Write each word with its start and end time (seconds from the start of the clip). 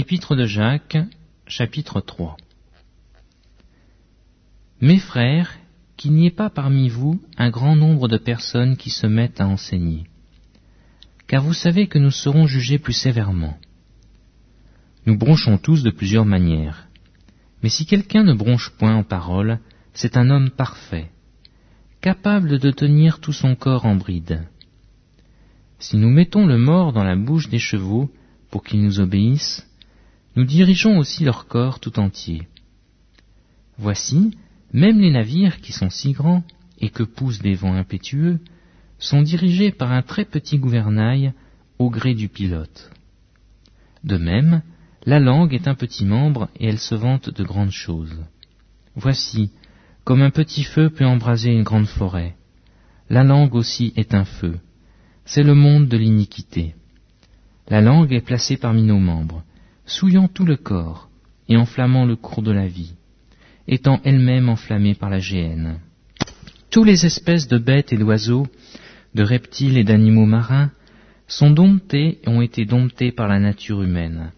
Épître 0.00 0.36
de 0.36 0.46
Jacques, 0.46 0.96
chapitre 1.48 2.00
3 2.00 2.36
Mes 4.80 5.00
frères, 5.00 5.58
qu'il 5.96 6.12
n'y 6.12 6.28
ait 6.28 6.30
pas 6.30 6.50
parmi 6.50 6.88
vous 6.88 7.20
un 7.36 7.50
grand 7.50 7.74
nombre 7.74 8.06
de 8.06 8.16
personnes 8.16 8.76
qui 8.76 8.90
se 8.90 9.08
mettent 9.08 9.40
à 9.40 9.48
enseigner, 9.48 10.04
car 11.26 11.42
vous 11.42 11.52
savez 11.52 11.88
que 11.88 11.98
nous 11.98 12.12
serons 12.12 12.46
jugés 12.46 12.78
plus 12.78 12.92
sévèrement. 12.92 13.58
Nous 15.04 15.18
bronchons 15.18 15.58
tous 15.58 15.82
de 15.82 15.90
plusieurs 15.90 16.26
manières, 16.26 16.86
mais 17.64 17.68
si 17.68 17.84
quelqu'un 17.84 18.22
ne 18.22 18.34
bronche 18.34 18.70
point 18.78 18.94
en 18.94 19.02
parole, 19.02 19.58
c'est 19.94 20.16
un 20.16 20.30
homme 20.30 20.50
parfait, 20.50 21.10
capable 22.00 22.60
de 22.60 22.70
tenir 22.70 23.18
tout 23.18 23.32
son 23.32 23.56
corps 23.56 23.84
en 23.84 23.96
bride. 23.96 24.46
Si 25.80 25.96
nous 25.96 26.10
mettons 26.10 26.46
le 26.46 26.56
mort 26.56 26.92
dans 26.92 27.02
la 27.02 27.16
bouche 27.16 27.48
des 27.48 27.58
chevaux 27.58 28.12
pour 28.52 28.62
qu'ils 28.62 28.84
nous 28.84 29.00
obéissent, 29.00 29.67
nous 30.38 30.44
dirigeons 30.44 30.98
aussi 30.98 31.24
leur 31.24 31.48
corps 31.48 31.80
tout 31.80 31.98
entier. 31.98 32.46
Voici, 33.76 34.38
même 34.72 35.00
les 35.00 35.10
navires 35.10 35.60
qui 35.60 35.72
sont 35.72 35.90
si 35.90 36.12
grands 36.12 36.44
et 36.78 36.90
que 36.90 37.02
poussent 37.02 37.40
des 37.40 37.54
vents 37.54 37.74
impétueux, 37.74 38.38
sont 39.00 39.22
dirigés 39.22 39.72
par 39.72 39.90
un 39.90 40.02
très 40.02 40.24
petit 40.24 40.58
gouvernail 40.58 41.32
au 41.80 41.90
gré 41.90 42.14
du 42.14 42.28
pilote. 42.28 42.92
De 44.04 44.16
même, 44.16 44.62
la 45.06 45.18
langue 45.18 45.54
est 45.54 45.66
un 45.66 45.74
petit 45.74 46.04
membre 46.04 46.48
et 46.54 46.68
elle 46.68 46.78
se 46.78 46.94
vante 46.94 47.30
de 47.30 47.42
grandes 47.42 47.72
choses. 47.72 48.22
Voici, 48.94 49.50
comme 50.04 50.22
un 50.22 50.30
petit 50.30 50.62
feu 50.62 50.88
peut 50.88 51.04
embraser 51.04 51.50
une 51.50 51.64
grande 51.64 51.88
forêt, 51.88 52.36
la 53.10 53.24
langue 53.24 53.56
aussi 53.56 53.92
est 53.96 54.14
un 54.14 54.24
feu. 54.24 54.60
C'est 55.24 55.42
le 55.42 55.56
monde 55.56 55.88
de 55.88 55.96
l'iniquité. 55.96 56.76
La 57.66 57.80
langue 57.80 58.12
est 58.12 58.24
placée 58.24 58.56
parmi 58.56 58.84
nos 58.84 59.00
membres, 59.00 59.42
souillant 59.88 60.28
tout 60.28 60.44
le 60.44 60.56
corps 60.56 61.08
et 61.48 61.56
enflammant 61.56 62.04
le 62.04 62.14
cours 62.14 62.42
de 62.42 62.52
la 62.52 62.66
vie, 62.66 62.94
étant 63.66 64.00
elle-même 64.04 64.48
enflammée 64.48 64.94
par 64.94 65.10
la 65.10 65.18
géhenne. 65.18 65.80
Tous 66.70 66.84
les 66.84 67.06
espèces 67.06 67.48
de 67.48 67.58
bêtes 67.58 67.92
et 67.92 67.96
d'oiseaux, 67.96 68.46
de 69.14 69.22
reptiles 69.22 69.78
et 69.78 69.84
d'animaux 69.84 70.26
marins, 70.26 70.70
sont 71.26 71.50
domptés 71.50 72.18
et 72.22 72.28
ont 72.28 72.42
été 72.42 72.64
domptés 72.64 73.12
par 73.12 73.28
la 73.28 73.38
nature 73.38 73.82
humaine. 73.82 74.32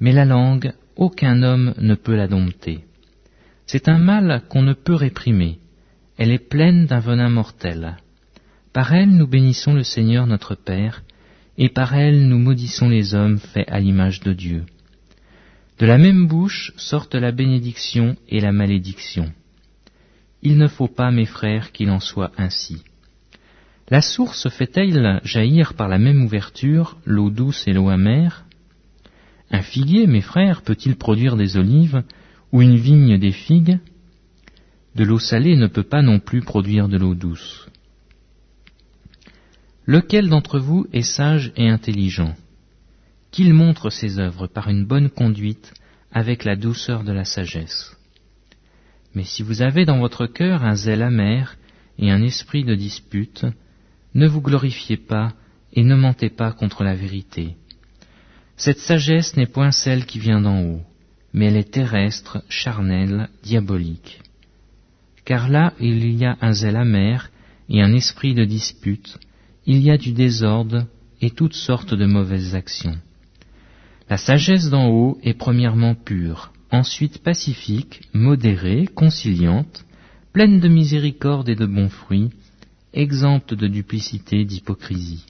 Mais 0.00 0.12
la 0.12 0.24
langue, 0.24 0.72
aucun 0.96 1.42
homme 1.42 1.74
ne 1.78 1.94
peut 1.94 2.14
la 2.14 2.28
dompter. 2.28 2.84
C'est 3.66 3.88
un 3.88 3.98
mal 3.98 4.42
qu'on 4.48 4.62
ne 4.62 4.74
peut 4.74 4.94
réprimer. 4.94 5.58
Elle 6.18 6.30
est 6.30 6.48
pleine 6.48 6.86
d'un 6.86 7.00
venin 7.00 7.28
mortel. 7.28 7.96
Par 8.72 8.92
elle 8.94 9.10
nous 9.10 9.26
bénissons 9.26 9.74
le 9.74 9.82
Seigneur 9.82 10.26
notre 10.26 10.54
Père, 10.54 11.02
et 11.58 11.68
par 11.68 11.94
elle 11.94 12.28
nous 12.28 12.38
maudissons 12.38 12.88
les 12.88 13.14
hommes 13.14 13.38
faits 13.38 13.68
à 13.68 13.80
l'image 13.80 14.20
de 14.20 14.32
Dieu. 14.32 14.64
De 15.78 15.86
la 15.86 15.98
même 15.98 16.26
bouche 16.26 16.72
sortent 16.76 17.14
la 17.14 17.32
bénédiction 17.32 18.16
et 18.28 18.40
la 18.40 18.52
malédiction. 18.52 19.32
Il 20.42 20.58
ne 20.58 20.68
faut 20.68 20.88
pas, 20.88 21.10
mes 21.10 21.26
frères, 21.26 21.72
qu'il 21.72 21.90
en 21.90 22.00
soit 22.00 22.32
ainsi. 22.38 22.82
La 23.88 24.00
source 24.00 24.48
fait-elle 24.48 25.20
jaillir 25.22 25.74
par 25.74 25.88
la 25.88 25.98
même 25.98 26.24
ouverture 26.24 26.96
l'eau 27.04 27.30
douce 27.30 27.68
et 27.68 27.72
l'eau 27.72 27.88
amère? 27.88 28.44
Un 29.50 29.62
figuier, 29.62 30.06
mes 30.06 30.22
frères, 30.22 30.62
peut-il 30.62 30.96
produire 30.96 31.36
des 31.36 31.56
olives 31.56 32.02
ou 32.52 32.62
une 32.62 32.76
vigne 32.76 33.18
des 33.18 33.32
figues? 33.32 33.78
De 34.96 35.04
l'eau 35.04 35.18
salée 35.18 35.56
ne 35.56 35.66
peut 35.66 35.84
pas 35.84 36.02
non 36.02 36.18
plus 36.18 36.40
produire 36.40 36.88
de 36.88 36.96
l'eau 36.96 37.14
douce. 37.14 37.68
Lequel 39.88 40.28
d'entre 40.28 40.58
vous 40.58 40.86
est 40.92 41.02
sage 41.02 41.52
et 41.56 41.68
intelligent 41.68 42.34
Qu'il 43.30 43.54
montre 43.54 43.88
ses 43.90 44.18
œuvres 44.18 44.48
par 44.48 44.68
une 44.68 44.84
bonne 44.84 45.08
conduite 45.08 45.72
avec 46.10 46.44
la 46.44 46.56
douceur 46.56 47.04
de 47.04 47.12
la 47.12 47.24
sagesse. 47.24 47.96
Mais 49.14 49.22
si 49.22 49.44
vous 49.44 49.62
avez 49.62 49.84
dans 49.84 50.00
votre 50.00 50.26
cœur 50.26 50.64
un 50.64 50.74
zèle 50.74 51.02
amer 51.02 51.56
et 51.98 52.10
un 52.10 52.20
esprit 52.20 52.64
de 52.64 52.74
dispute, 52.74 53.46
ne 54.14 54.26
vous 54.26 54.40
glorifiez 54.40 54.96
pas 54.96 55.32
et 55.72 55.84
ne 55.84 55.94
mentez 55.94 56.30
pas 56.30 56.50
contre 56.50 56.82
la 56.82 56.96
vérité. 56.96 57.54
Cette 58.56 58.80
sagesse 58.80 59.36
n'est 59.36 59.46
point 59.46 59.70
celle 59.70 60.04
qui 60.04 60.18
vient 60.18 60.40
d'en 60.40 60.62
haut, 60.62 60.82
mais 61.32 61.46
elle 61.46 61.56
est 61.56 61.70
terrestre, 61.70 62.42
charnelle, 62.48 63.28
diabolique. 63.44 64.20
Car 65.24 65.48
là 65.48 65.74
il 65.78 66.12
y 66.16 66.24
a 66.24 66.36
un 66.40 66.52
zèle 66.52 66.76
amer 66.76 67.30
et 67.68 67.82
un 67.82 67.92
esprit 67.92 68.34
de 68.34 68.44
dispute, 68.44 69.18
il 69.66 69.82
y 69.82 69.90
a 69.90 69.98
du 69.98 70.12
désordre 70.12 70.86
et 71.20 71.30
toutes 71.30 71.54
sortes 71.54 71.94
de 71.94 72.06
mauvaises 72.06 72.54
actions. 72.54 72.96
La 74.08 74.16
sagesse 74.16 74.70
d'en 74.70 74.88
haut 74.88 75.18
est 75.22 75.34
premièrement 75.34 75.94
pure, 75.96 76.52
ensuite 76.70 77.18
pacifique, 77.18 78.02
modérée, 78.12 78.86
conciliante, 78.86 79.84
pleine 80.32 80.60
de 80.60 80.68
miséricorde 80.68 81.48
et 81.48 81.56
de 81.56 81.66
bons 81.66 81.88
fruits, 81.88 82.30
exempte 82.92 83.54
de 83.54 83.66
duplicité, 83.66 84.44
d'hypocrisie. 84.44 85.24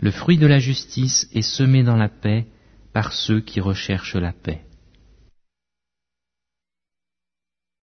Le 0.00 0.12
fruit 0.12 0.38
de 0.38 0.46
la 0.46 0.60
justice 0.60 1.28
est 1.34 1.42
semé 1.42 1.82
dans 1.82 1.96
la 1.96 2.08
paix 2.08 2.46
par 2.92 3.12
ceux 3.12 3.40
qui 3.40 3.60
recherchent 3.60 4.14
la 4.14 4.32
paix. 4.32 4.62